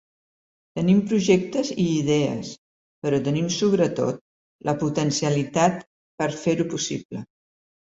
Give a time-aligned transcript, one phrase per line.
[0.77, 2.49] Tenim projectes i idees,
[3.05, 4.19] però tenim sobretot
[4.71, 5.81] la potencialitat
[6.23, 7.25] per fer-ho possible.